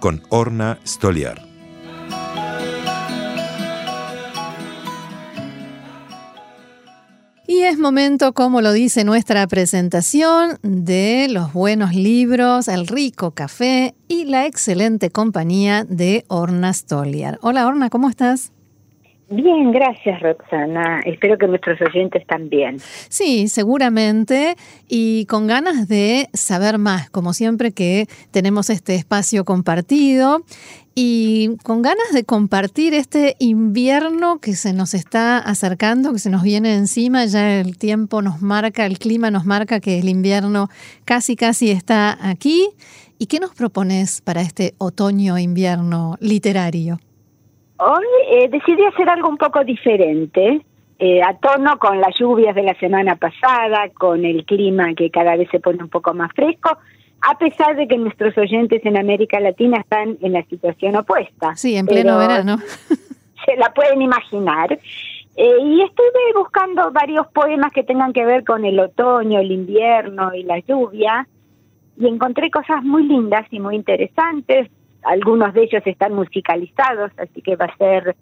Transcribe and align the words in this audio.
con 0.00 0.22
Orna 0.30 0.78
Stoliar. 0.84 1.50
Y 7.46 7.62
es 7.62 7.78
momento, 7.78 8.32
como 8.32 8.62
lo 8.62 8.72
dice 8.72 9.04
nuestra 9.04 9.46
presentación, 9.46 10.58
de 10.62 11.28
los 11.30 11.52
buenos 11.52 11.94
libros, 11.94 12.68
el 12.68 12.86
rico 12.86 13.32
café 13.32 13.94
y 14.08 14.24
la 14.24 14.46
excelente 14.46 15.10
compañía 15.10 15.84
de 15.84 16.24
Orna 16.28 16.72
Stoliar. 16.72 17.38
Hola 17.42 17.66
Orna, 17.66 17.90
¿cómo 17.90 18.08
estás? 18.08 18.52
Bien, 19.32 19.70
gracias 19.70 20.20
Roxana. 20.20 21.02
Espero 21.06 21.38
que 21.38 21.46
nuestros 21.46 21.80
oyentes 21.80 22.26
también. 22.26 22.78
Sí, 22.80 23.46
seguramente. 23.46 24.56
Y 24.88 25.24
con 25.26 25.46
ganas 25.46 25.86
de 25.86 26.28
saber 26.32 26.78
más, 26.78 27.10
como 27.10 27.32
siempre 27.32 27.70
que 27.70 28.08
tenemos 28.32 28.70
este 28.70 28.96
espacio 28.96 29.44
compartido. 29.44 30.44
Y 30.96 31.56
con 31.62 31.80
ganas 31.80 32.12
de 32.12 32.24
compartir 32.24 32.92
este 32.92 33.36
invierno 33.38 34.40
que 34.40 34.54
se 34.54 34.72
nos 34.72 34.94
está 34.94 35.38
acercando, 35.38 36.12
que 36.12 36.18
se 36.18 36.28
nos 36.28 36.42
viene 36.42 36.74
encima, 36.74 37.24
ya 37.26 37.60
el 37.60 37.78
tiempo 37.78 38.22
nos 38.22 38.42
marca, 38.42 38.84
el 38.84 38.98
clima 38.98 39.30
nos 39.30 39.46
marca 39.46 39.78
que 39.78 40.00
el 40.00 40.08
invierno 40.08 40.68
casi 41.04 41.36
casi 41.36 41.70
está 41.70 42.18
aquí. 42.28 42.68
¿Y 43.16 43.26
qué 43.26 43.38
nos 43.38 43.54
propones 43.54 44.22
para 44.22 44.40
este 44.40 44.74
otoño-invierno 44.78 46.16
literario? 46.18 46.98
Hoy 47.82 48.04
eh, 48.30 48.48
decidí 48.50 48.84
hacer 48.84 49.08
algo 49.08 49.28
un 49.28 49.38
poco 49.38 49.64
diferente, 49.64 50.60
eh, 50.98 51.22
a 51.22 51.34
tono 51.38 51.78
con 51.78 51.98
las 51.98 52.14
lluvias 52.18 52.54
de 52.54 52.62
la 52.62 52.74
semana 52.74 53.16
pasada, 53.16 53.88
con 53.94 54.22
el 54.26 54.44
clima 54.44 54.92
que 54.94 55.10
cada 55.10 55.34
vez 55.34 55.48
se 55.50 55.60
pone 55.60 55.82
un 55.82 55.88
poco 55.88 56.12
más 56.12 56.30
fresco, 56.34 56.76
a 57.22 57.38
pesar 57.38 57.76
de 57.76 57.88
que 57.88 57.96
nuestros 57.96 58.36
oyentes 58.36 58.84
en 58.84 58.98
América 58.98 59.40
Latina 59.40 59.78
están 59.78 60.18
en 60.20 60.32
la 60.32 60.42
situación 60.44 60.96
opuesta. 60.96 61.56
Sí, 61.56 61.74
en 61.74 61.86
pleno 61.86 62.18
verano. 62.18 62.58
Se 63.46 63.56
la 63.56 63.72
pueden 63.72 64.02
imaginar. 64.02 64.78
Eh, 65.36 65.56
y 65.64 65.80
estuve 65.80 66.34
buscando 66.36 66.90
varios 66.90 67.28
poemas 67.28 67.72
que 67.72 67.82
tengan 67.82 68.12
que 68.12 68.26
ver 68.26 68.44
con 68.44 68.66
el 68.66 68.78
otoño, 68.78 69.40
el 69.40 69.52
invierno 69.52 70.34
y 70.34 70.42
la 70.42 70.58
lluvia, 70.58 71.26
y 71.96 72.06
encontré 72.06 72.50
cosas 72.50 72.82
muy 72.82 73.04
lindas 73.04 73.46
y 73.50 73.58
muy 73.58 73.76
interesantes, 73.76 74.68
algunos 75.02 75.54
de 75.54 75.64
ellos 75.64 75.82
están 75.84 76.14
musicalizados, 76.14 77.10
así 77.16 77.42
que 77.42 77.56
va 77.56 77.66
a 77.66 77.76
ser 77.76 78.16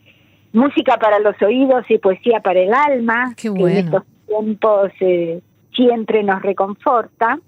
música 0.52 0.96
para 0.98 1.18
los 1.18 1.40
oídos 1.42 1.84
y 1.88 1.98
poesía 1.98 2.40
para 2.40 2.60
el 2.60 2.72
alma, 2.72 3.34
que 3.36 3.48
en 3.48 3.68
estos 3.68 4.02
tiempos 4.26 4.90
eh, 5.00 5.40
siempre 5.74 6.22
nos 6.22 6.42
reconforta. 6.42 7.38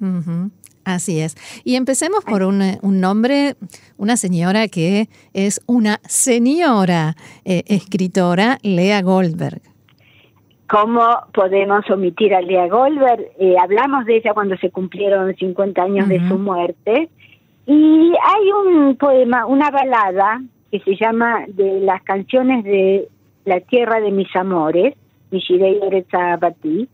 Así 0.85 1.21
es. 1.21 1.37
Y 1.65 1.77
empecemos 1.77 2.25
por 2.25 2.43
un, 2.43 2.63
un, 2.83 3.01
nombre, 3.01 3.55
una 3.97 4.17
señora 4.17 4.69
que 4.69 5.09
es 5.35 5.61
una 5.67 6.01
señora 6.05 7.15
eh, 7.45 7.63
escritora, 7.67 8.59
Lea 8.63 9.03
Goldberg. 9.03 9.61
¿Cómo 10.69 11.03
podemos 11.33 11.89
omitir 11.91 12.35
a 12.35 12.41
Lea 12.41 12.69
Goldberg? 12.69 13.21
Eh, 13.39 13.57
hablamos 13.61 14.05
de 14.07 14.19
ella 14.19 14.33
cuando 14.33 14.57
se 14.57 14.71
cumplieron 14.71 15.35
50 15.35 15.83
años 15.83 16.09
de 16.09 16.27
su 16.29 16.39
muerte 16.39 17.11
y 17.67 18.13
hay 18.23 18.53
un 18.53 18.97
poema, 18.97 19.47
una 19.47 19.71
balada 19.71 20.41
que 20.71 20.81
se 20.81 20.97
llama 20.97 21.45
de 21.49 21.81
las 21.81 22.03
canciones 22.03 22.65
de 22.65 23.09
la 23.45 23.61
tierra 23.61 24.01
de 24.01 24.11
mis 24.11 24.35
amores, 24.37 24.95
Mishirei 25.31 25.81
Bati, 26.41 26.89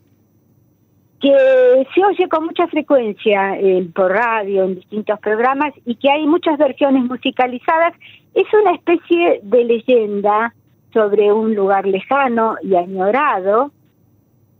que 1.21 1.87
se 1.95 2.05
oye 2.05 2.29
con 2.29 2.47
mucha 2.47 2.67
frecuencia 2.69 3.59
eh, 3.59 3.87
por 3.95 4.13
radio, 4.13 4.65
en 4.65 4.77
distintos 4.77 5.19
programas, 5.21 5.73
y 5.85 5.95
que 5.97 6.11
hay 6.11 6.27
muchas 6.27 6.59
versiones 6.59 7.05
musicalizadas. 7.05 7.95
Es 8.35 8.47
una 8.53 8.73
especie 8.73 9.41
de 9.43 9.65
leyenda 9.65 10.55
sobre 10.93 11.33
un 11.33 11.55
lugar 11.55 11.87
lejano 11.87 12.57
y 12.63 12.75
añorado, 12.75 13.71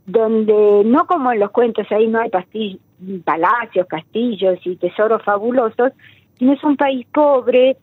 donde 0.05 0.83
no 0.85 1.05
como 1.05 1.31
en 1.31 1.39
los 1.39 1.51
cuentos 1.51 1.85
ahí 1.91 2.07
no 2.07 2.19
hay 2.19 2.29
palacios, 3.23 3.87
castillos 3.87 4.59
y 4.65 4.75
tesoros 4.75 5.23
fabulosos, 5.23 5.91
sino 6.37 6.53
es 6.53 6.63
un 6.63 6.77
país 6.77 7.05
pobre 7.13 7.77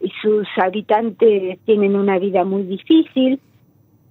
y 0.00 0.10
sus 0.22 0.46
habitantes 0.56 1.58
tienen 1.64 1.96
una 1.96 2.18
vida 2.18 2.44
muy 2.44 2.62
difícil 2.62 3.40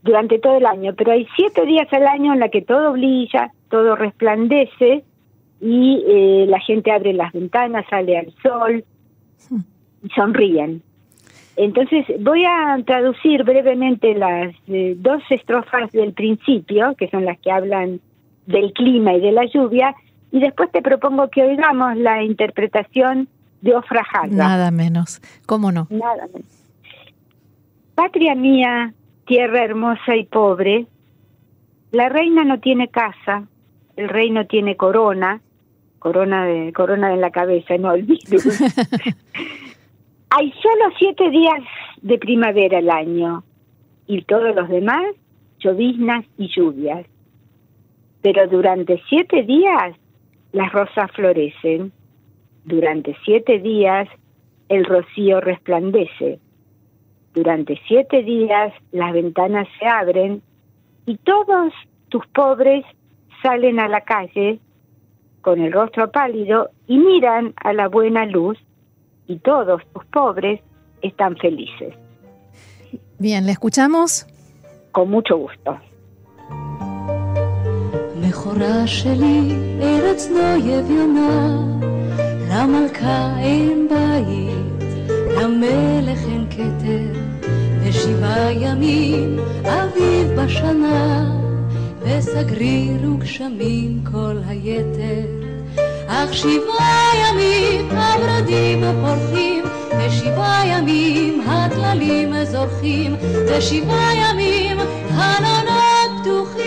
durante 0.03 0.39
todo 0.39 0.57
el 0.57 0.65
año, 0.65 0.93
pero 0.95 1.11
hay 1.11 1.27
siete 1.35 1.65
días 1.65 1.91
al 1.91 2.07
año 2.07 2.33
en 2.33 2.39
la 2.39 2.49
que 2.49 2.61
todo 2.61 2.93
brilla, 2.93 3.51
todo 3.69 3.95
resplandece 3.95 5.03
y 5.61 6.03
eh, 6.07 6.45
la 6.47 6.59
gente 6.59 6.91
abre 6.91 7.13
las 7.13 7.33
ventanas, 7.33 7.85
sale 7.89 8.17
al 8.17 8.33
sol 8.41 8.83
y 10.03 10.09
sonríen. 10.09 10.81
Entonces 11.57 12.05
voy 12.21 12.45
a 12.45 12.81
traducir 12.85 13.43
brevemente 13.43 14.15
las 14.15 14.55
eh, 14.67 14.95
dos 14.97 15.21
estrofas 15.29 15.91
del 15.91 16.13
principio, 16.13 16.95
que 16.97 17.09
son 17.09 17.25
las 17.25 17.37
que 17.39 17.51
hablan 17.51 17.99
del 18.45 18.71
clima 18.71 19.13
y 19.15 19.19
de 19.19 19.33
la 19.33 19.45
lluvia, 19.45 19.93
y 20.31 20.39
después 20.39 20.71
te 20.71 20.81
propongo 20.81 21.29
que 21.29 21.43
oigamos 21.43 21.97
la 21.97 22.23
interpretación 22.23 23.27
de 23.61 23.75
Ofra 23.75 24.05
Nada 24.29 24.71
menos, 24.71 25.21
¿cómo 25.45 25.71
no? 25.71 25.87
Nada 25.89 26.27
menos. 26.27 26.47
Patria 27.95 28.35
mía, 28.35 28.93
tierra 29.25 29.63
hermosa 29.63 30.15
y 30.15 30.25
pobre, 30.25 30.87
la 31.91 32.07
reina 32.07 32.43
no 32.43 32.59
tiene 32.59 32.87
casa, 32.87 33.47
el 33.95 34.09
rey 34.09 34.29
no 34.29 34.45
tiene 34.45 34.77
corona, 34.77 35.41
corona 35.97 36.45
de 36.45 36.71
corona 36.71 37.13
en 37.13 37.21
la 37.21 37.31
cabeza, 37.31 37.77
no 37.77 37.89
olvides. 37.89 38.61
Hay 40.29 40.53
solo 40.61 40.93
siete 40.97 41.29
días 41.31 41.61
de 42.01 42.17
primavera 42.17 42.77
al 42.77 42.89
año 42.89 43.43
y 44.05 44.21
todos 44.23 44.55
los 44.55 44.69
demás 44.69 45.03
lloviznas 45.59 46.23
y 46.37 46.47
lluvias. 46.55 47.05
Pero 48.21 48.47
durante 48.47 49.01
siete 49.09 49.43
días 49.43 49.95
las 50.51 50.71
rosas 50.71 51.11
florecen. 51.11 51.91
Durante 52.65 53.15
siete 53.25 53.59
días 53.59 54.07
el 54.67 54.85
rocío 54.85 55.41
resplandece. 55.41 56.39
Durante 57.33 57.79
siete 57.87 58.23
días 58.23 58.73
las 58.91 59.13
ventanas 59.13 59.67
se 59.79 59.87
abren 59.87 60.41
y 61.05 61.17
todos 61.17 61.73
tus 62.09 62.25
pobres 62.27 62.85
salen 63.41 63.79
a 63.79 63.87
la 63.87 64.01
calle 64.01 64.59
con 65.41 65.61
el 65.61 65.71
rostro 65.71 66.11
pálido 66.11 66.69
y 66.87 66.97
miran 66.97 67.53
a 67.63 67.73
la 67.73 67.87
buena 67.87 68.25
luz 68.25 68.57
y 69.27 69.37
todos 69.37 69.81
tus 69.93 70.05
pobres 70.05 70.61
están 71.01 71.37
felices. 71.37 71.93
Bien, 73.19 73.45
¿le 73.45 73.51
escuchamos? 73.51 74.27
Con 74.91 75.09
mucho 75.09 75.37
gusto. 75.37 75.79
בכורה 78.59 78.87
שלי, 78.87 79.55
ארץ 79.81 80.27
לא 80.29 80.69
יביונה, 80.71 81.57
למלכה 82.49 83.33
אין 83.39 83.87
בית, 83.89 84.83
למלך 85.37 86.19
אין 86.31 86.45
כתר, 86.49 87.19
ושבעה 87.83 88.53
ימים 88.53 89.39
אביב 89.63 90.27
בשנה, 90.35 91.31
וסגריר 92.01 93.11
וגשמים 93.11 94.03
כל 94.11 94.35
היתר. 94.47 95.27
אך 96.07 96.33
שבעה 96.33 97.11
ימים 97.15 97.89
הורדים 97.91 98.83
פורחים, 99.01 99.63
ושבעה 99.99 100.67
ימים 100.67 101.41
הטללים 101.47 102.43
זורחים, 102.43 103.15
ושבעה 103.47 104.15
ימים 104.15 104.77
חלונות 105.09 106.21
פתוחים. 106.21 106.58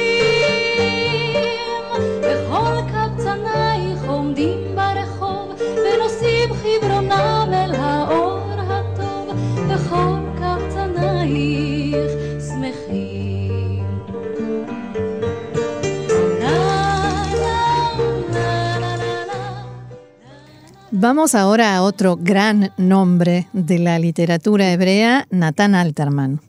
Vamos 21.14 21.34
ahora 21.34 21.76
a 21.76 21.82
otro 21.82 22.16
gran 22.18 22.70
nombre 22.78 23.46
de 23.52 23.78
la 23.78 23.98
literatura 23.98 24.72
hebrea, 24.72 25.26
Natán 25.30 25.74
Alterman. 25.74 26.40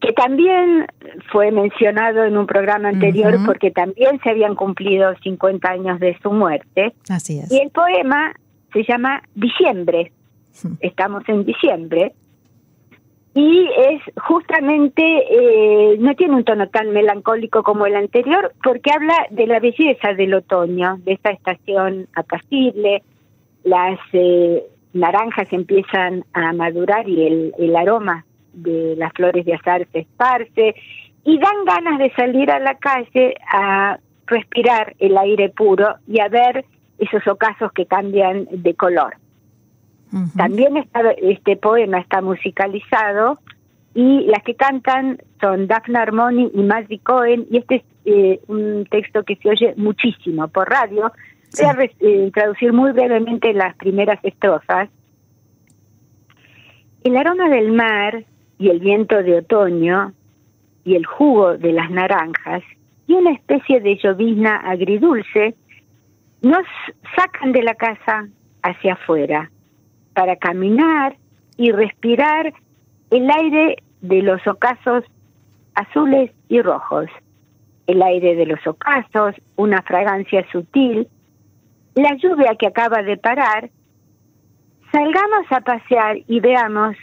Que 0.00 0.10
también 0.14 0.86
fue 1.30 1.52
mencionado 1.52 2.24
en 2.24 2.38
un 2.38 2.46
programa 2.46 2.88
anterior 2.88 3.36
porque 3.44 3.70
también 3.70 4.18
se 4.22 4.30
habían 4.30 4.54
cumplido 4.54 5.14
50 5.22 5.68
años 5.68 6.00
de 6.00 6.16
su 6.22 6.32
muerte. 6.32 6.94
Así 7.10 7.40
es. 7.40 7.52
Y 7.52 7.60
el 7.60 7.68
poema 7.72 8.32
se 8.72 8.84
llama 8.84 9.22
Diciembre. 9.34 10.12
Estamos 10.80 11.22
en 11.28 11.44
diciembre. 11.44 12.14
Y 13.34 13.68
es 13.68 14.00
justamente, 14.16 15.02
eh, 15.02 15.98
no 15.98 16.14
tiene 16.14 16.36
un 16.36 16.44
tono 16.44 16.70
tan 16.70 16.88
melancólico 16.92 17.62
como 17.62 17.84
el 17.84 17.96
anterior, 17.96 18.54
porque 18.62 18.92
habla 18.92 19.26
de 19.30 19.46
la 19.46 19.60
belleza 19.60 20.14
del 20.14 20.32
otoño, 20.32 20.96
de 21.04 21.12
esta 21.12 21.32
estación 21.32 22.06
apacible, 22.14 23.02
las 23.64 23.98
eh, 24.12 24.62
naranjas 24.92 25.52
empiezan 25.52 26.24
a 26.32 26.52
madurar 26.52 27.08
y 27.08 27.26
el, 27.26 27.54
el 27.58 27.76
aroma 27.76 28.24
de 28.52 28.94
las 28.96 29.12
flores 29.12 29.44
de 29.44 29.54
azar 29.54 29.86
se 29.92 30.00
esparce 30.00 30.74
y 31.24 31.38
dan 31.38 31.64
ganas 31.64 31.98
de 31.98 32.12
salir 32.12 32.50
a 32.50 32.60
la 32.60 32.76
calle 32.76 33.34
a 33.50 33.98
respirar 34.26 34.94
el 34.98 35.16
aire 35.18 35.48
puro 35.50 35.96
y 36.06 36.20
a 36.20 36.28
ver 36.28 36.64
esos 36.98 37.26
ocasos 37.26 37.72
que 37.72 37.86
cambian 37.86 38.46
de 38.50 38.74
color. 38.74 39.16
También 40.36 40.76
está, 40.76 41.00
este 41.20 41.56
poema 41.56 41.98
está 41.98 42.22
musicalizado 42.22 43.40
y 43.94 44.20
las 44.26 44.44
que 44.44 44.54
cantan 44.54 45.18
son 45.40 45.66
Daphne 45.66 45.98
Armoni 45.98 46.52
y 46.54 46.62
Maggie 46.62 47.00
Cohen 47.00 47.46
y 47.50 47.58
este 47.58 47.76
es 47.76 47.82
eh, 48.04 48.40
un 48.46 48.86
texto 48.88 49.24
que 49.24 49.34
se 49.36 49.48
oye 49.48 49.74
muchísimo 49.76 50.46
por 50.46 50.70
radio. 50.70 51.10
Voy 51.56 51.66
a 51.66 51.90
eh, 52.00 52.30
traducir 52.32 52.72
muy 52.72 52.92
brevemente 52.92 53.52
las 53.52 53.76
primeras 53.76 54.18
estrofas. 54.24 54.88
El 57.04 57.16
aroma 57.16 57.48
del 57.48 57.72
mar 57.72 58.24
y 58.58 58.70
el 58.70 58.80
viento 58.80 59.22
de 59.22 59.38
otoño 59.38 60.12
y 60.84 60.96
el 60.96 61.06
jugo 61.06 61.56
de 61.56 61.72
las 61.72 61.90
naranjas 61.90 62.62
y 63.06 63.14
una 63.14 63.32
especie 63.32 63.80
de 63.80 63.96
llovizna 63.96 64.56
agridulce 64.56 65.54
nos 66.42 66.66
sacan 67.16 67.52
de 67.52 67.62
la 67.62 67.74
casa 67.74 68.28
hacia 68.62 68.94
afuera 68.94 69.50
para 70.14 70.36
caminar 70.36 71.16
y 71.56 71.72
respirar 71.72 72.52
el 73.10 73.30
aire 73.30 73.76
de 74.00 74.22
los 74.22 74.46
ocasos 74.46 75.04
azules 75.74 76.30
y 76.48 76.60
rojos, 76.62 77.06
el 77.86 78.02
aire 78.02 78.34
de 78.36 78.46
los 78.46 78.66
ocasos, 78.66 79.34
una 79.56 79.82
fragancia 79.82 80.46
sutil, 80.50 81.08
la 81.95 82.15
lluvia 82.15 82.55
que 82.57 82.67
acaba 82.67 83.01
de 83.03 83.17
parar, 83.17 83.69
salgamos 84.91 85.45
a 85.51 85.61
pasear 85.61 86.17
y 86.27 86.39
veamos 86.39 86.95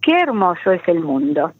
qué 0.00 0.12
hermoso 0.20 0.72
es 0.72 0.82
el 0.86 1.00
mundo. 1.00 1.52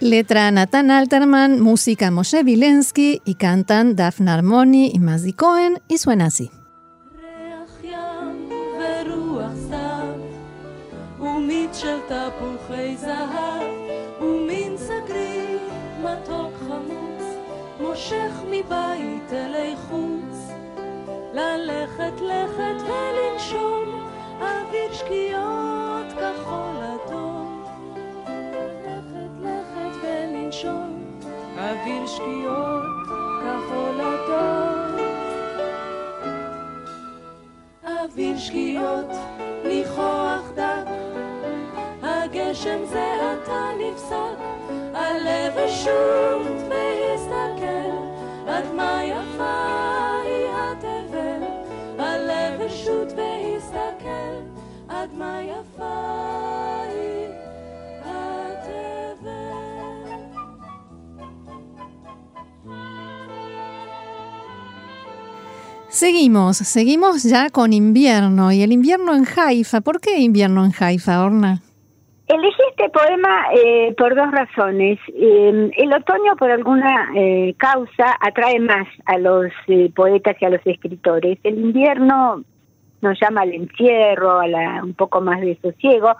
Letra 0.00 0.50
Nathan 0.50 0.90
Alterman, 0.90 1.60
música 1.60 2.10
Moshe 2.10 2.44
Vilensky 2.44 3.20
y 3.24 3.34
cantan 3.34 3.96
Daphne 3.96 4.30
Armoni 4.30 4.92
y 4.94 5.00
Mazzi 5.00 5.32
Cohen 5.32 5.78
y 5.88 5.98
suena 5.98 6.26
así. 6.26 6.50
מושך 17.80 18.42
מבית 18.50 19.32
אלי 19.32 19.74
חוץ, 19.76 20.41
ללכת 21.33 22.21
לכת 22.21 22.81
ולנשום 22.81 24.09
אוויר 24.39 24.93
שקיעות 24.93 26.05
כחול 26.11 26.75
אדום. 26.83 27.63
ללכת 28.27 29.41
לכת 29.41 30.03
ולנשום 30.03 31.03
אוויר 31.57 32.07
שקיעות 32.07 32.83
כחול 33.41 34.01
אדום. 34.01 34.97
אוויר 37.85 38.37
שקיעות 38.37 39.11
ניחוח 39.65 40.51
דק, 40.55 40.89
הגשם 42.03 42.85
זה 42.85 43.13
עתה 43.31 43.69
נפסק, 43.79 44.37
הלב 44.93 45.57
אשות 45.57 46.47
והסתכל, 46.69 47.89
עד 48.47 48.73
מה 48.75 49.03
יפה 49.03 50.12
הלב 52.82 52.82
אשות 52.82 53.12
והסתכל, 53.16 54.34
עד 54.88 55.08
מה 55.14 55.40
יפה 55.42 56.82
היא 56.88 57.28
התבל. 58.04 59.28
Seguimos, 65.90 66.58
seguimos 66.58 67.24
ya 67.24 67.50
con 67.50 67.72
invierno 67.72 68.52
y 68.52 68.62
el 68.62 68.72
invierno 68.72 69.14
en 69.14 69.24
Haifa. 69.24 69.80
¿Por 69.80 70.00
qué 70.00 70.18
invierno 70.18 70.64
en 70.64 70.72
Haifa, 70.78 71.24
Orna? 71.24 71.62
Elegí 72.28 72.62
este 72.70 72.90
poema 72.90 73.46
eh, 73.54 73.94
por 73.96 74.14
dos 74.14 74.30
razones. 74.30 74.98
Eh, 75.08 75.70
el 75.74 75.92
otoño, 75.94 76.36
por 76.38 76.50
alguna 76.50 77.10
eh, 77.16 77.54
causa, 77.56 78.16
atrae 78.20 78.60
más 78.60 78.86
a 79.06 79.16
los 79.16 79.50
eh, 79.66 79.90
poetas 79.96 80.36
y 80.38 80.44
a 80.44 80.50
los 80.50 80.60
escritores. 80.66 81.38
El 81.42 81.58
invierno 81.58 82.44
nos 83.03 83.19
llama 83.19 83.41
al 83.41 83.53
encierro, 83.53 84.39
a 84.39 84.47
la, 84.47 84.83
un 84.83 84.93
poco 84.93 85.21
más 85.21 85.41
de 85.41 85.57
sosiego. 85.61 86.15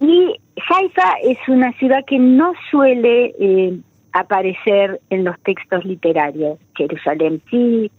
Y 0.00 0.36
Haifa 0.68 1.14
es 1.22 1.38
una 1.48 1.72
ciudad 1.72 2.04
que 2.06 2.18
no 2.18 2.52
suele 2.70 3.34
eh, 3.38 3.78
aparecer 4.12 5.00
en 5.10 5.24
los 5.24 5.38
textos 5.40 5.84
literarios. 5.84 6.58
Jerusalén 6.76 7.42
sí, 7.50 7.90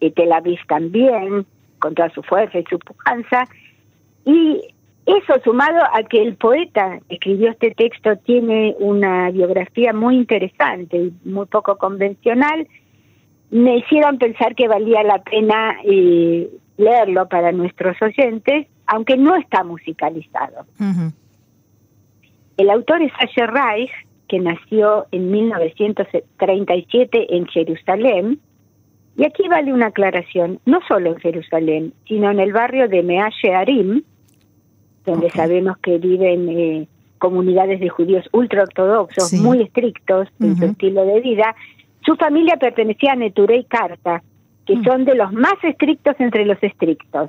eh, 0.00 0.10
Tel 0.12 0.32
Aviv 0.32 0.60
también, 0.68 1.46
con 1.78 1.94
toda 1.94 2.10
su 2.10 2.22
fuerza 2.22 2.58
y 2.58 2.64
su 2.64 2.78
pujanza. 2.78 3.48
Y 4.24 4.60
eso 5.06 5.34
sumado 5.44 5.78
a 5.92 6.02
que 6.02 6.20
el 6.20 6.36
poeta 6.36 6.98
que 7.08 7.14
escribió 7.14 7.50
este 7.50 7.70
texto 7.70 8.16
tiene 8.24 8.74
una 8.78 9.30
biografía 9.30 9.92
muy 9.92 10.16
interesante 10.16 10.96
y 10.96 11.28
muy 11.28 11.46
poco 11.46 11.76
convencional, 11.76 12.66
me 13.50 13.78
hicieron 13.78 14.18
pensar 14.18 14.54
que 14.54 14.66
valía 14.66 15.02
la 15.04 15.22
pena 15.22 15.76
eh, 15.84 16.50
leerlo 16.76 17.28
para 17.28 17.52
nuestros 17.52 17.96
oyentes, 18.02 18.66
aunque 18.86 19.16
no 19.16 19.36
está 19.36 19.64
musicalizado. 19.64 20.66
El 22.56 22.70
autor 22.70 23.02
es 23.02 23.12
Asher 23.18 23.50
Reich, 23.50 23.90
que 24.28 24.38
nació 24.40 25.06
en 25.12 25.30
1937 25.30 27.36
en 27.36 27.46
Jerusalén. 27.46 28.40
Y 29.16 29.24
aquí 29.24 29.48
vale 29.48 29.72
una 29.72 29.86
aclaración, 29.86 30.60
no 30.66 30.80
solo 30.86 31.10
en 31.12 31.16
Jerusalén, 31.16 31.94
sino 32.06 32.30
en 32.30 32.40
el 32.40 32.52
barrio 32.52 32.88
de 32.88 33.02
Mea 33.02 33.30
Shearim, 33.30 34.02
donde 35.06 35.30
sabemos 35.30 35.78
que 35.78 35.98
viven 35.98 36.48
eh, 36.48 36.88
comunidades 37.18 37.80
de 37.80 37.88
judíos 37.88 38.28
ultraortodoxos, 38.32 39.28
Sí. 39.30 39.40
muy 39.40 39.62
estrictos 39.62 40.28
en 40.40 40.56
su 40.56 40.64
estilo 40.66 41.04
de 41.06 41.20
vida. 41.20 41.54
Su 42.04 42.16
familia 42.16 42.56
pertenecía 42.56 43.12
a 43.12 43.16
Neturei 43.16 43.64
Karta, 43.64 44.22
que 44.66 44.76
Mm. 44.76 44.84
son 44.84 45.04
de 45.04 45.14
los 45.14 45.32
más 45.32 45.54
estrictos 45.62 46.16
entre 46.18 46.44
los 46.44 46.62
estrictos. 46.62 47.28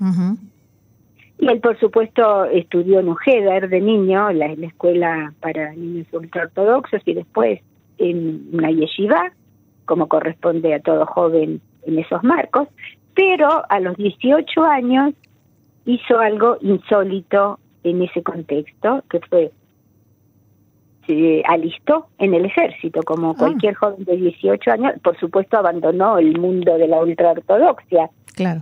Y 1.39 1.48
él, 1.48 1.60
por 1.60 1.79
supuesto, 1.79 2.46
estudió 2.46 3.00
en 3.00 3.10
Ujeder 3.10 3.70
de 3.70 3.79
niño, 3.79 4.32
la, 4.32 4.56
la 4.56 4.65
escuela 4.67 5.34
para 5.39 5.72
niños 5.74 6.08
ultraortodoxos, 6.12 7.01
y 7.06 7.13
después 7.13 7.62
en 8.00 8.50
una 8.53 8.72
yeshiva, 8.72 9.32
como 9.86 10.08
corresponde 10.08 10.74
a 10.74 10.79
todo 10.79 11.06
joven 11.06 11.62
en 11.86 12.00
esos 12.00 12.24
marcos. 12.24 12.67
Pero 13.13 13.63
a 13.70 13.79
los 13.79 13.96
18 13.98 14.63
años 14.63 15.13
hizo 15.86 16.20
algo 16.20 16.58
insólito 16.62 17.60
en 17.84 18.01
ese 18.01 18.24
contexto, 18.24 19.03
que 19.10 19.20
fue 19.29 19.51
se 21.08 21.42
alistó 21.48 22.08
en 22.20 22.34
el 22.34 22.46
ejército, 22.46 23.02
como 23.04 23.36
cualquier 23.36 23.74
joven 23.74 24.04
de 24.04 24.18
18 24.18 24.72
años. 24.72 24.94
Por 25.04 25.18
supuesto, 25.20 25.58
abandonó 25.58 26.20
el 26.20 26.38
mundo 26.40 26.78
de 26.78 26.88
la 26.88 27.00
ultraortodoxia 27.02 28.10
Claro. 28.36 28.62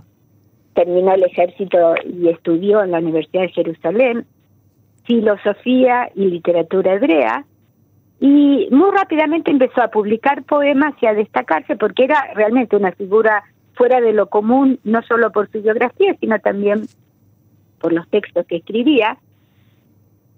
terminó 0.74 1.12
el 1.12 1.24
ejército 1.24 1.94
y 2.04 2.28
estudió 2.28 2.82
en 2.82 2.92
la 2.92 2.98
Universidad 2.98 3.42
de 3.42 3.48
Jerusalén 3.48 4.26
filosofía 5.04 6.10
y 6.14 6.26
literatura 6.26 6.94
hebrea 6.94 7.44
y 8.20 8.68
muy 8.70 8.90
rápidamente 8.92 9.50
empezó 9.50 9.82
a 9.82 9.88
publicar 9.88 10.42
poemas 10.44 10.94
y 11.00 11.06
a 11.06 11.14
destacarse 11.14 11.76
porque 11.76 12.04
era 12.04 12.32
realmente 12.34 12.76
una 12.76 12.92
figura 12.92 13.44
fuera 13.74 14.00
de 14.00 14.12
lo 14.12 14.28
común, 14.28 14.80
no 14.84 15.02
solo 15.02 15.30
por 15.32 15.50
su 15.50 15.60
biografía, 15.60 16.16
sino 16.18 16.38
también 16.38 16.86
por 17.78 17.92
los 17.92 18.08
textos 18.08 18.46
que 18.46 18.56
escribía. 18.56 19.18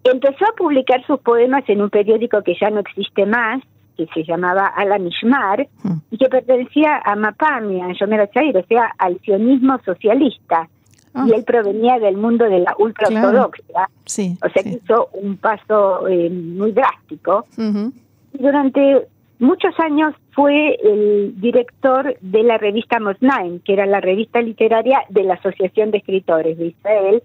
Empezó 0.05 0.45
a 0.47 0.53
publicar 0.57 1.05
sus 1.07 1.21
poemas 1.21 1.65
en 1.69 1.83
un 1.83 1.91
periódico 1.91 2.43
que 2.43 2.55
ya 2.61 2.71
no 2.71 2.81
existe 2.81 3.27
más, 3.27 3.63
que 3.97 4.07
se 4.15 4.23
llamaba 4.25 4.67
Ala 4.69 4.99
Mishmar, 4.99 5.67
Mm. 5.83 5.93
y 6.13 6.19
que 6.19 6.29
pertenecía 6.29 7.01
a 7.05 7.17
Mapami, 7.17 7.81
a 7.83 7.93
Yomer 7.93 8.21
Atzair, 8.21 8.57
o 8.57 8.65
sea, 8.67 8.93
al 8.99 9.19
sionismo 9.21 9.79
socialista. 9.85 10.69
Ah. 11.15 11.25
y 11.27 11.33
él 11.33 11.43
provenía 11.43 11.99
del 11.99 12.19
mundo 12.19 12.45
de 12.45 12.59
la 12.61 12.75
ultraortodoxia, 12.79 13.89
Sí. 14.05 14.37
o 14.45 14.49
sea 14.51 14.63
que 14.63 14.69
hizo 14.85 15.09
un 15.15 15.39
paso 15.39 16.07
eh, 16.07 16.29
muy 16.29 16.71
drástico. 16.73 17.47
Y 17.57 18.39
durante 18.39 19.07
muchos 19.39 19.73
años 19.81 20.15
fue 20.33 20.75
el 20.85 21.33
director 21.41 22.15
de 22.21 22.43
la 22.43 22.59
revista 22.59 23.01
Mosnaim, 23.01 23.61
que 23.61 23.73
era 23.73 23.87
la 23.87 24.01
revista 24.03 24.43
literaria 24.43 25.01
de 25.09 25.23
la 25.25 25.35
Asociación 25.35 25.91
de 25.91 25.99
Escritores 25.99 26.59
de 26.59 26.67
Israel, 26.67 27.23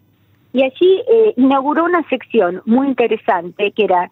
y 0.54 0.64
allí 0.64 1.04
eh, 1.08 1.34
inauguró 1.36 1.84
una 1.84 2.08
sección 2.10 2.62
muy 2.66 2.88
interesante 2.88 3.72
que 3.72 3.84
era 3.84 4.12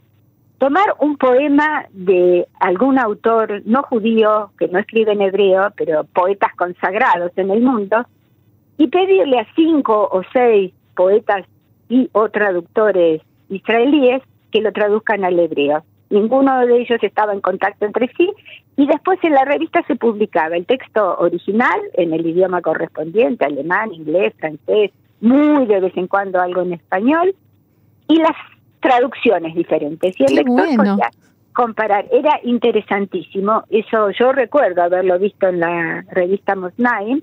tomar 0.57 0.95
un 0.99 1.17
poema 1.17 1.85
de 1.91 2.47
algún 2.59 2.99
autor 2.99 3.61
no 3.65 3.83
judío, 3.83 4.51
que 4.59 4.67
no 4.67 4.79
escribe 4.79 5.13
en 5.13 5.21
hebreo, 5.21 5.71
pero 5.77 6.03
poetas 6.03 6.53
consagrados 6.55 7.31
en 7.35 7.51
el 7.51 7.61
mundo, 7.61 8.05
y 8.77 8.87
pedirle 8.87 9.39
a 9.39 9.47
cinco 9.55 10.09
o 10.11 10.23
seis 10.33 10.73
poetas 10.95 11.45
y 11.89 12.09
o 12.11 12.29
traductores 12.29 13.21
israelíes 13.49 14.21
que 14.51 14.61
lo 14.61 14.71
traduzcan 14.71 15.23
al 15.23 15.39
hebreo. 15.39 15.83
Ninguno 16.09 16.65
de 16.65 16.81
ellos 16.81 16.99
estaba 17.01 17.33
en 17.33 17.41
contacto 17.41 17.85
entre 17.85 18.11
sí 18.17 18.29
y 18.75 18.85
después 18.85 19.19
en 19.23 19.33
la 19.33 19.45
revista 19.45 19.83
se 19.87 19.95
publicaba 19.95 20.57
el 20.57 20.65
texto 20.65 21.17
original 21.19 21.79
en 21.93 22.13
el 22.13 22.25
idioma 22.25 22.61
correspondiente, 22.61 23.45
alemán, 23.45 23.93
inglés, 23.93 24.33
francés, 24.37 24.91
muy 25.21 25.65
de 25.67 25.79
vez 25.79 25.95
en 25.95 26.07
cuando 26.07 26.39
algo 26.41 26.61
en 26.61 26.73
español 26.73 27.35
y 28.07 28.17
las 28.17 28.35
traducciones 28.81 29.55
diferentes. 29.55 30.19
Y 30.19 30.23
el 30.23 30.29
Qué 30.29 30.35
lector 30.35 30.55
bueno. 30.55 30.77
podía 30.95 31.11
comparar. 31.53 32.05
Era 32.11 32.39
interesantísimo. 32.43 33.63
Eso 33.69 34.09
yo 34.11 34.31
recuerdo 34.31 34.83
haberlo 34.83 35.17
visto 35.19 35.47
en 35.47 35.59
la 35.59 36.03
revista 36.11 36.55
Mosnaim. 36.55 37.21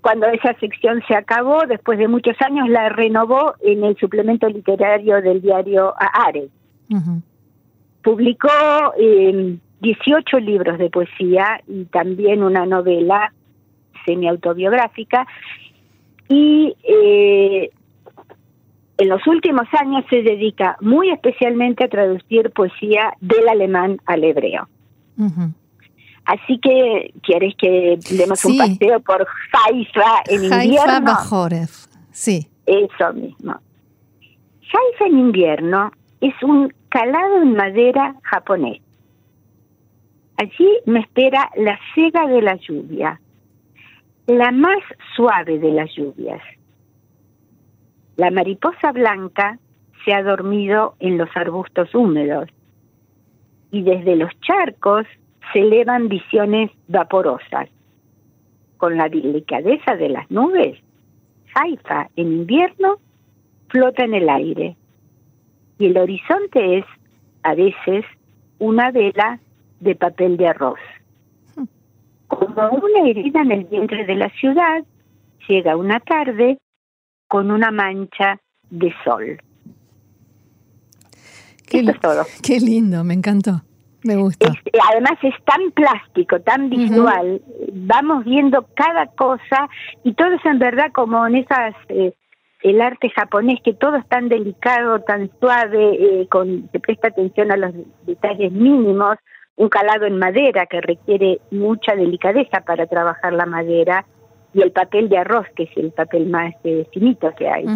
Cuando 0.00 0.26
esa 0.28 0.54
sección 0.60 1.02
se 1.08 1.14
acabó, 1.16 1.66
después 1.66 1.98
de 1.98 2.08
muchos 2.08 2.36
años, 2.40 2.68
la 2.68 2.88
renovó 2.90 3.54
en 3.62 3.84
el 3.84 3.96
suplemento 3.96 4.48
literario 4.48 5.20
del 5.20 5.42
diario 5.42 5.94
Aare. 5.98 6.48
Ujú. 6.90 7.22
Publicó 8.02 8.48
eh, 8.98 9.58
18 9.80 10.38
libros 10.38 10.78
de 10.78 10.90
poesía 10.90 11.60
y 11.66 11.84
también 11.86 12.42
una 12.44 12.64
novela 12.66 13.32
semi-autobiográfica. 14.04 15.26
Y 16.28 16.74
eh, 16.82 17.70
en 18.98 19.08
los 19.08 19.26
últimos 19.26 19.66
años 19.78 20.04
se 20.10 20.22
dedica 20.22 20.76
muy 20.80 21.10
especialmente 21.10 21.84
a 21.84 21.88
traducir 21.88 22.50
poesía 22.50 23.12
del 23.20 23.48
alemán 23.48 23.98
al 24.06 24.24
hebreo. 24.24 24.68
Así 26.24 26.58
que, 26.58 27.12
¿quieres 27.22 27.54
que 27.56 27.98
demos 28.10 28.40
Sí. 28.40 28.48
un 28.52 28.58
paseo 28.58 29.00
por 29.00 29.26
Haifa 29.52 30.22
en 30.26 30.52
Haifa 30.52 30.64
invierno? 30.64 31.00
Bajoref. 31.12 31.86
Sí. 32.10 32.48
Eso 32.66 33.12
mismo. 33.12 33.52
Haifa 34.62 35.06
en 35.06 35.18
invierno 35.18 35.92
es 36.20 36.34
un 36.42 36.72
calado 36.88 37.42
en 37.42 37.54
madera 37.54 38.16
japonés. 38.22 38.80
Allí 40.38 40.68
me 40.86 41.00
espera 41.00 41.50
la 41.56 41.78
cega 41.94 42.26
de 42.26 42.42
la 42.42 42.56
lluvia, 42.56 43.20
la 44.26 44.50
más 44.50 44.82
suave 45.14 45.58
de 45.58 45.70
las 45.70 45.94
lluvias. 45.94 46.42
La 48.16 48.30
mariposa 48.30 48.92
blanca 48.92 49.58
se 50.04 50.12
ha 50.12 50.22
dormido 50.22 50.94
en 50.98 51.18
los 51.18 51.28
arbustos 51.36 51.94
húmedos 51.94 52.48
y 53.70 53.82
desde 53.82 54.16
los 54.16 54.30
charcos 54.40 55.06
se 55.52 55.60
elevan 55.60 56.08
visiones 56.08 56.70
vaporosas. 56.88 57.68
Con 58.78 58.96
la 58.96 59.08
delicadeza 59.08 59.96
de 59.96 60.08
las 60.08 60.30
nubes, 60.30 60.78
Haifa 61.54 62.08
en 62.16 62.32
invierno 62.32 62.98
flota 63.68 64.04
en 64.04 64.14
el 64.14 64.28
aire 64.28 64.76
y 65.78 65.86
el 65.86 65.98
horizonte 65.98 66.78
es 66.78 66.84
a 67.42 67.54
veces 67.54 68.04
una 68.58 68.90
vela 68.90 69.38
de 69.80 69.94
papel 69.94 70.36
de 70.36 70.48
arroz. 70.48 70.80
Como 72.28 72.68
una 72.70 73.08
herida 73.08 73.42
en 73.42 73.52
el 73.52 73.64
vientre 73.64 74.04
de 74.04 74.14
la 74.14 74.28
ciudad, 74.30 74.84
llega 75.48 75.76
una 75.76 76.00
tarde 76.00 76.58
con 77.28 77.50
una 77.50 77.70
mancha 77.70 78.38
de 78.70 78.92
sol. 79.04 79.38
Qué, 81.68 81.80
Esto 81.80 81.90
es 81.92 82.00
todo. 82.00 82.22
qué 82.42 82.60
lindo, 82.60 83.04
me 83.04 83.14
encantó. 83.14 83.62
Me 84.04 84.16
gusta. 84.16 84.46
Es- 84.46 84.80
además 84.90 85.12
es 85.22 85.34
tan 85.44 85.70
plástico, 85.72 86.40
tan 86.40 86.70
visual, 86.70 87.42
vamos 87.72 88.24
viendo 88.24 88.66
cada 88.74 89.06
cosa 89.06 89.68
y 90.04 90.14
todo 90.14 90.32
es 90.34 90.44
en 90.44 90.58
verdad 90.60 90.92
como 90.92 91.26
en 91.26 91.36
esas, 91.36 91.74
eh, 91.88 92.12
el 92.62 92.80
arte 92.80 93.10
japonés, 93.10 93.60
que 93.64 93.74
todo 93.74 93.96
es 93.96 94.06
tan 94.08 94.28
delicado, 94.28 95.00
tan 95.00 95.30
suave, 95.40 95.94
eh, 96.22 96.28
con, 96.28 96.68
se 96.70 96.78
presta 96.78 97.08
atención 97.08 97.50
a 97.50 97.56
los 97.56 97.72
detalles 98.06 98.52
mínimos, 98.52 99.16
un 99.56 99.68
calado 99.68 100.04
en 100.06 100.18
madera 100.18 100.66
que 100.66 100.80
requiere 100.80 101.40
mucha 101.50 101.94
delicadeza 101.94 102.60
para 102.60 102.86
trabajar 102.86 103.32
la 103.32 103.46
madera 103.46 104.04
y 104.54 104.62
el 104.62 104.70
papel 104.72 105.08
de 105.08 105.18
arroz, 105.18 105.46
que 105.54 105.64
es 105.64 105.76
el 105.76 105.92
papel 105.92 106.26
más 106.26 106.54
eh, 106.64 106.86
finito 106.92 107.32
que 107.36 107.48
hay. 107.48 107.66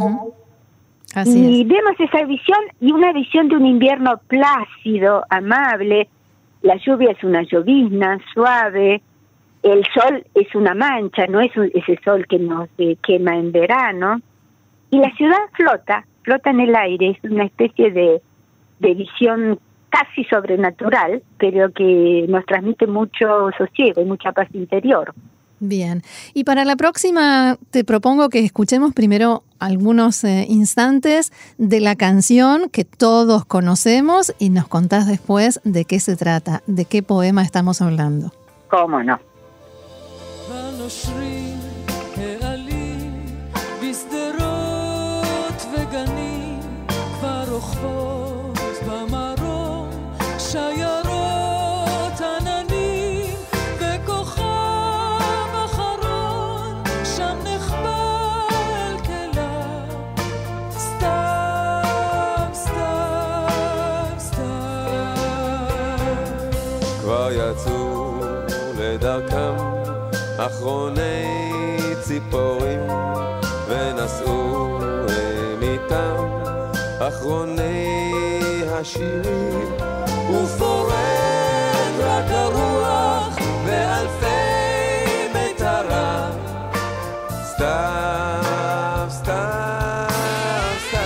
Así 1.15 1.39
Y 1.39 1.63
es. 1.63 1.69
vemos 1.69 1.93
esa 1.99 2.25
visión 2.25 2.59
y 2.81 2.93
una 2.93 3.13
visión 3.13 3.49
de 3.49 3.57
un 3.57 3.67
invierno 3.67 4.21
plácido, 4.29 5.25
amable. 5.29 6.09
La 6.63 6.77
lluvia 6.77 7.11
es 7.13 7.25
una 7.25 7.43
llovizna 7.43 8.19
suave. 8.33 9.01
El 9.63 9.85
sol 9.95 10.25
es 10.35 10.55
una 10.55 10.75
mancha, 10.75 11.27
no 11.27 11.41
es 11.41 11.55
un- 11.57 11.71
ese 11.75 11.99
sol 12.05 12.27
que 12.29 12.39
nos 12.39 12.69
eh, 12.79 12.97
quema 13.03 13.37
en 13.37 13.53
verano. 13.53 14.21
Y 14.91 14.99
la 14.99 15.11
ciudad 15.17 15.39
flota, 15.55 16.05
flota 16.23 16.51
en 16.51 16.61
el 16.61 16.75
aire. 16.77 17.11
Es 17.11 17.31
una 17.31 17.45
especie 17.45 17.91
de, 17.91 18.21
de 18.79 18.95
visión 18.95 19.59
casi 19.91 20.25
sobrenatural, 20.25 21.23
pero 21.39 21.73
que 21.73 22.25
nos 22.29 22.47
transmite 22.47 22.87
mucho 22.87 23.51
sosiego 23.59 24.01
y 24.01 24.05
mucha 24.05 24.33
paz 24.33 24.49
interior. 24.55 25.13
Bien. 25.61 26.03
Y 26.33 26.45
para 26.45 26.65
la 26.65 26.75
próxima 26.77 27.59
te 27.71 27.85
propongo 27.85 28.31
que 28.31 28.39
escuchemos 28.39 28.95
primero 28.95 29.43
algunos 29.59 30.25
eh, 30.25 30.47
instantes 30.49 31.33
de 31.59 31.81
la 31.81 31.97
canción 31.97 32.71
que 32.71 32.87
todos 32.87 33.45
conocemos 33.45 34.35
y 34.39 34.49
nos 34.49 34.67
contás 34.67 35.07
después 35.07 35.61
de 35.65 35.85
qué 35.85 36.01
se 36.01 36.17
trata, 36.17 36.63
de 36.67 36.87
qué 36.87 37.03
poema 37.03 37.43
estamos 37.43 37.83
hablando. 37.83 38.33
¿Cómo 38.71 39.03
no? 39.03 39.21
שיירות 50.53 52.21
עננים 52.21 53.37
וכוכב 53.77 54.43
אחרון 55.65 56.83
שם 57.05 57.37
נחבא 57.45 58.49
אל 58.73 58.97
כלה 59.07 59.85
סתיו, 60.71 61.85
סתיו, 62.53 64.09
סתיו 64.19 64.45
כבר 67.01 67.31
אחרוני 70.39 71.27
ציפורים 72.03 72.81
ונשאו 73.69 74.79
הם 75.09 75.63
איתם 75.63 76.17
אחרוני 76.99 78.63
השירים 78.69 80.00
ופורד 80.30 81.94
רק 82.00 82.26
הרוח 82.30 83.38
באלפי 83.66 84.26
מיתריו 85.34 86.34
סתיו, 87.44 89.06
סתיו, 89.10 90.08
סתיו 90.78 91.06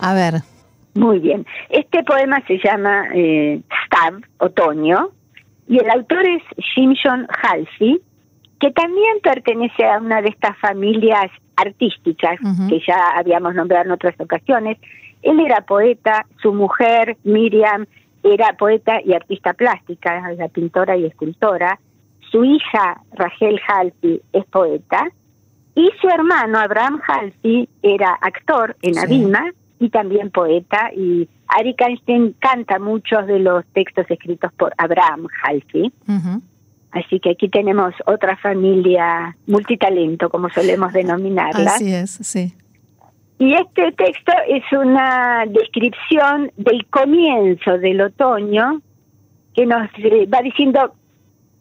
A 0.00 0.14
ver, 0.14 0.34
Muy 0.94 1.20
bien. 1.20 1.46
Este 1.70 2.02
poema 2.02 2.42
se 2.46 2.58
llama 2.58 3.08
eh, 3.14 3.60
Stav, 3.84 4.20
Otoño, 4.38 5.10
y 5.68 5.78
el 5.78 5.88
autor 5.90 6.26
es 6.26 6.42
Shimshon 6.58 7.26
Halsey, 7.42 8.00
que 8.60 8.70
también 8.72 9.20
pertenece 9.22 9.84
a 9.84 9.98
una 9.98 10.20
de 10.20 10.28
estas 10.28 10.56
familias 10.58 11.30
artísticas 11.57 12.39
que 12.69 12.79
ya 12.87 13.17
habíamos 13.17 13.55
nombrado 13.55 13.85
en 13.85 13.91
otras 13.91 14.15
ocasiones. 14.19 14.77
Él 15.21 15.39
era 15.39 15.61
poeta, 15.61 16.25
su 16.41 16.53
mujer, 16.53 17.17
Miriam, 17.23 17.85
era 18.23 18.53
poeta 18.53 19.01
y 19.03 19.13
artista 19.13 19.53
plástica, 19.53 20.31
era 20.31 20.47
pintora 20.47 20.95
y 20.95 21.05
escultora. 21.05 21.79
Su 22.31 22.45
hija, 22.45 23.01
Rachel 23.13 23.59
Halsey, 23.67 24.21
es 24.33 24.45
poeta. 24.45 25.07
Y 25.75 25.89
su 26.01 26.07
hermano, 26.09 26.59
Abraham 26.59 26.99
Halsey, 27.07 27.69
era 27.81 28.17
actor 28.21 28.75
en 28.81 28.95
Sí. 28.95 28.99
Abima 28.99 29.51
y 29.79 29.89
también 29.89 30.31
poeta. 30.31 30.91
Y 30.95 31.27
Arik 31.47 31.81
Einstein 31.81 32.35
canta 32.39 32.79
muchos 32.79 33.25
de 33.27 33.39
los 33.39 33.65
textos 33.73 34.05
escritos 34.09 34.51
por 34.53 34.73
Abraham 34.77 35.27
Halsey. 35.43 35.91
Así 36.97 37.19
que 37.19 37.31
aquí 37.31 37.47
tenemos 37.49 37.93
otra 38.05 38.37
familia 38.37 39.35
multitalento, 39.45 40.29
como 40.29 40.49
solemos 40.49 40.93
denominarla. 40.93 41.71
Así 41.71 41.93
es, 41.93 42.11
sí. 42.11 42.53
Y 43.39 43.53
este 43.53 43.91
texto 43.91 44.31
es 44.47 44.63
una 44.71 45.45
descripción 45.47 46.51
del 46.57 46.85
comienzo 46.87 47.77
del 47.77 48.01
otoño 48.01 48.81
que 49.53 49.65
nos 49.65 49.89
eh, 49.99 50.25
va 50.25 50.41
diciendo 50.41 50.93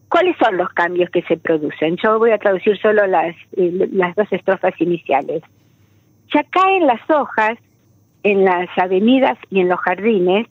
cuáles 0.08 0.36
son 0.38 0.56
los 0.56 0.70
cambios 0.70 1.10
que 1.10 1.22
se 1.22 1.36
producen. 1.36 1.96
Yo 2.02 2.18
voy 2.18 2.30
a 2.30 2.38
traducir 2.38 2.78
solo 2.80 3.06
las, 3.06 3.36
eh, 3.56 3.88
las 3.92 4.14
dos 4.14 4.26
estrofas 4.30 4.72
iniciales. 4.80 5.42
Ya 6.32 6.44
caen 6.44 6.86
las 6.86 7.00
hojas 7.10 7.58
en 8.22 8.44
las 8.44 8.68
avenidas 8.78 9.38
y 9.50 9.60
en 9.60 9.68
los 9.68 9.78
jardines 9.80 10.46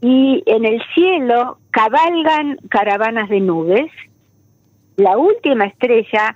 y 0.00 0.44
en 0.46 0.64
el 0.64 0.80
cielo 0.94 1.58
cabalgan 1.78 2.56
caravanas 2.68 3.28
de 3.28 3.40
nubes. 3.40 3.88
La 4.96 5.16
última 5.16 5.66
estrella 5.66 6.34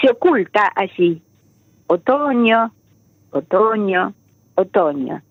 se 0.00 0.10
oculta 0.10 0.72
allí. 0.74 1.22
Otoño, 1.86 2.72
otoño, 3.30 4.12
otoño. 4.56 5.22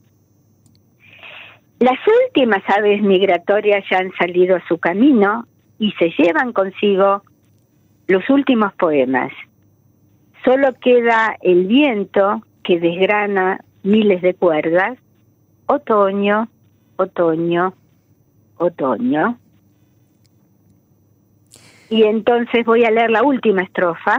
Las 1.79 2.00
últimas 2.25 2.63
aves 2.70 3.01
migratorias 3.01 3.84
ya 3.91 3.98
han 3.98 4.13
salido 4.13 4.55
a 4.55 4.65
su 4.70 4.77
camino 4.77 5.46
y 5.79 5.91
se 6.00 6.13
llevan 6.17 6.53
consigo 6.53 7.22
los 8.08 8.29
últimos 8.29 8.72
poemas. 8.75 9.34
Solo 10.46 10.70
queda 10.79 11.36
el 11.41 11.65
viento 11.65 12.41
que 12.63 12.79
desgrana 12.79 13.60
miles 13.84 14.22
de 14.22 14.34
cuerdas. 14.34 14.98
Otoño, 15.65 16.48
otoño, 16.96 17.74
otoño. 18.55 19.40
Y 21.91 22.03
entonces 22.03 22.65
voy 22.65 22.86
a 22.86 22.89
leer 22.89 23.12
la 23.12 23.21
última 23.21 23.63
estrofa. 23.63 24.17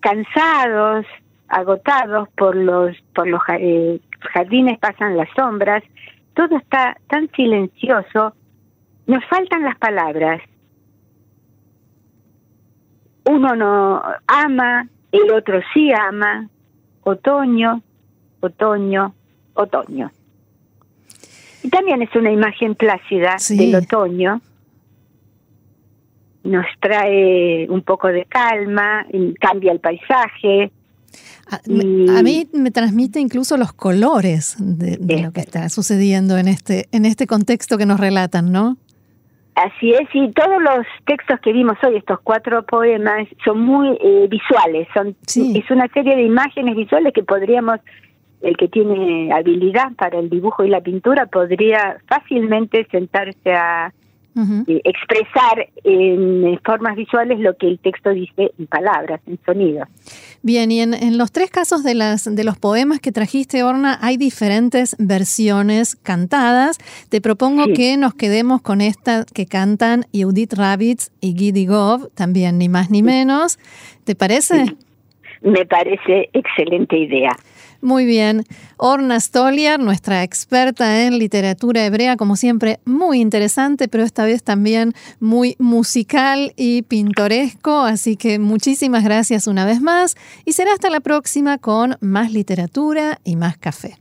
Cansados, 0.00 1.06
agotados 1.46 2.28
por 2.36 2.56
los 2.56 2.96
por 3.14 3.28
los 3.28 3.40
eh, 3.60 4.00
jardines 4.34 4.76
pasan 4.80 5.16
las 5.16 5.28
sombras. 5.36 5.84
Todo 6.34 6.56
está 6.58 6.96
tan 7.08 7.30
silencioso. 7.30 8.34
Nos 9.06 9.24
faltan 9.26 9.62
las 9.62 9.78
palabras. 9.78 10.42
Uno 13.24 13.54
no 13.54 14.02
ama, 14.26 14.88
el 15.12 15.30
otro 15.32 15.60
sí 15.72 15.92
ama. 15.92 16.48
Otoño, 17.02 17.82
otoño, 18.40 19.14
otoño. 19.54 20.10
Y 21.62 21.70
también 21.70 22.02
es 22.02 22.12
una 22.16 22.32
imagen 22.32 22.74
plácida 22.74 23.38
Sí. 23.38 23.56
del 23.56 23.76
otoño. 23.76 24.40
Nos 26.46 26.66
trae 26.80 27.66
un 27.68 27.82
poco 27.82 28.08
de 28.08 28.24
calma, 28.24 29.04
cambia 29.40 29.72
el 29.72 29.80
paisaje. 29.80 30.70
A, 31.50 31.60
Y- 31.66 32.08
a 32.10 32.22
mí 32.22 32.48
me 32.52 32.70
transmite 32.70 33.20
incluso 33.20 33.56
los 33.56 33.72
colores 33.72 34.56
de, 34.58 34.96
de 34.98 35.22
lo 35.22 35.32
que 35.32 35.40
está 35.40 35.68
sucediendo 35.68 36.36
en 36.38 36.48
este, 36.48 36.86
en 36.92 37.04
este 37.06 37.26
contexto 37.26 37.78
que 37.78 37.86
nos 37.86 38.00
relatan, 38.00 38.50
¿no? 38.52 38.76
Así 39.54 39.90
es, 39.92 40.06
y 40.12 40.30
todos 40.32 40.60
los 40.62 40.84
textos 41.06 41.40
que 41.40 41.50
vimos 41.52 41.78
hoy, 41.86 41.96
estos 41.96 42.20
cuatro 42.22 42.66
poemas, 42.66 43.26
son 43.42 43.60
muy 43.62 43.96
eh, 44.02 44.26
visuales. 44.28 44.86
Son, 44.92 45.16
Sí. 45.26 45.56
Es 45.56 45.70
una 45.70 45.88
serie 45.94 46.14
de 46.14 46.24
imágenes 46.24 46.76
visuales 46.76 47.14
que 47.14 47.22
podríamos, 47.22 47.80
el 48.42 48.54
que 48.58 48.68
tiene 48.68 49.32
habilidad 49.32 49.92
para 49.96 50.18
el 50.18 50.28
dibujo 50.28 50.62
y 50.64 50.68
la 50.68 50.82
pintura, 50.82 51.24
podría 51.26 51.96
fácilmente 52.06 52.86
sentarse 52.90 53.54
a 53.54 53.94
Eh, 54.66 54.82
expresar 54.84 55.66
en 55.84 56.46
eh, 56.46 56.58
formas 56.62 56.94
visuales 56.94 57.38
lo 57.40 57.56
que 57.56 57.68
el 57.68 57.78
texto 57.78 58.10
dice 58.10 58.52
en 58.58 58.66
palabras, 58.66 59.20
en 59.26 59.38
sonido. 59.46 59.86
Bien, 60.42 60.70
y 60.70 60.80
en, 60.80 60.92
en 60.92 61.16
los 61.16 61.32
tres 61.32 61.50
casos 61.50 61.82
de, 61.82 61.94
las, 61.94 62.24
de 62.36 62.44
los 62.44 62.58
poemas 62.58 63.00
que 63.00 63.12
trajiste, 63.12 63.62
Orna, 63.62 63.98
hay 64.02 64.18
diferentes 64.18 64.94
versiones 64.98 65.96
cantadas. 65.96 66.76
Te 67.08 67.22
propongo 67.22 67.64
Sí. 67.64 67.72
que 67.72 67.96
nos 67.96 68.12
quedemos 68.14 68.60
con 68.60 68.82
esta 68.82 69.24
que 69.24 69.46
cantan 69.46 70.04
Judith 70.12 70.52
Ravitz 70.52 71.10
y 71.22 71.34
Gidi 71.34 71.64
Gov, 71.66 72.10
también 72.14 72.58
ni 72.58 72.68
más 72.68 72.90
ni 72.90 73.02
menos. 73.02 73.58
¿Te 74.04 74.14
parece? 74.14 74.66
Me 75.40 75.64
parece 75.64 76.28
excelente 76.34 76.98
idea. 76.98 77.30
Muy 77.80 78.04
bien. 78.04 78.44
Orna 78.76 79.20
Stoliar, 79.20 79.80
nuestra 79.80 80.22
experta 80.22 81.04
en 81.04 81.18
literatura 81.18 81.84
hebrea, 81.84 82.16
como 82.16 82.36
siempre, 82.36 82.78
muy 82.84 83.20
interesante, 83.20 83.88
pero 83.88 84.04
esta 84.04 84.24
vez 84.24 84.42
también 84.42 84.92
muy 85.20 85.56
musical 85.58 86.52
y 86.56 86.82
pintoresco. 86.82 87.80
Así 87.80 88.16
que 88.16 88.38
muchísimas 88.38 89.04
gracias 89.04 89.46
una 89.46 89.64
vez 89.64 89.80
más 89.80 90.16
y 90.44 90.52
será 90.52 90.72
hasta 90.72 90.90
la 90.90 91.00
próxima 91.00 91.58
con 91.58 91.96
más 92.00 92.32
literatura 92.32 93.18
y 93.24 93.36
más 93.36 93.56
café. 93.58 93.96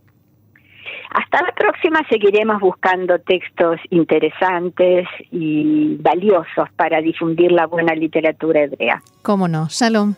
Hasta 1.16 1.42
la 1.44 1.54
próxima 1.54 2.02
seguiremos 2.10 2.60
buscando 2.60 3.20
textos 3.20 3.80
interesantes 3.90 5.08
y 5.32 5.96
valiosos 6.02 6.70
para 6.76 7.00
difundir 7.00 7.54
la 7.54 7.68
buena 7.68 7.96
literatura 7.96 8.64
hebrea. 8.64 9.02
¿Cómo 9.22 9.48
no? 9.48 9.68
Shalom. 9.70 10.16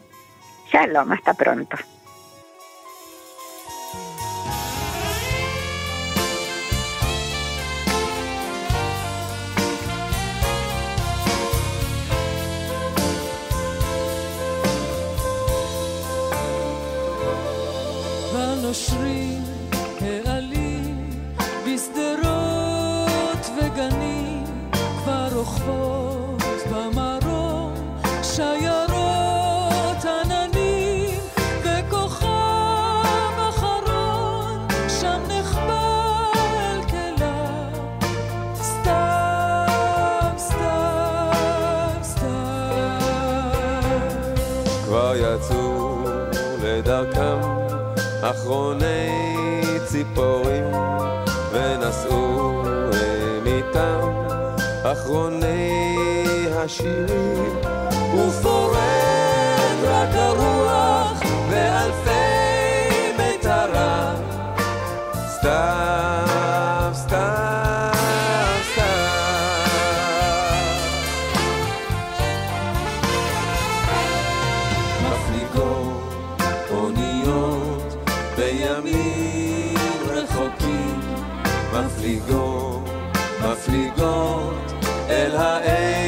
Shalom, 0.71 1.11
hasta 1.11 1.35
pronto. 1.35 1.77
Street. 18.77 19.36
ציפורים 50.13 50.65
ונשאו 51.51 52.63
הם 52.67 53.47
איתם 53.47 53.99
אחרוני 54.83 55.93
השירים 56.55 57.55
ופורד 58.15 58.66
מפליגות, 81.85 82.89
מפליגות 83.41 84.53
אל 85.09 85.35
האין 85.35 86.06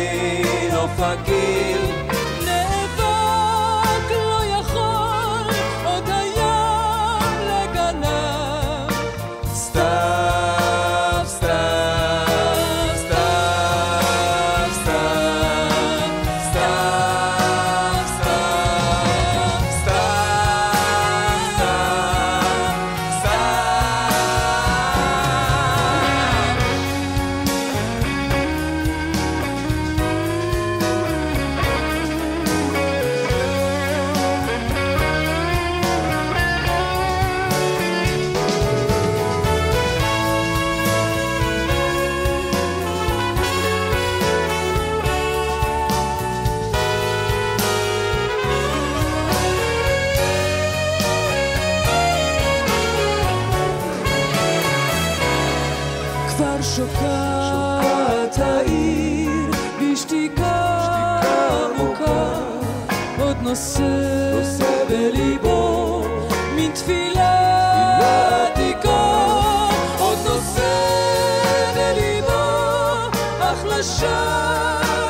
לשם, 73.79 74.07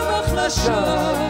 אך 0.09 0.33
לשם. 0.33 1.28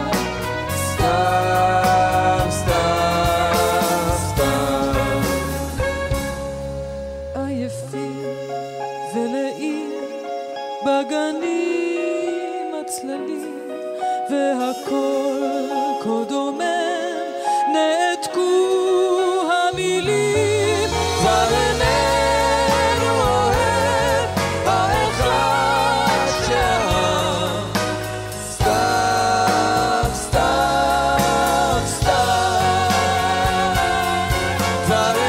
Father. 34.90 35.19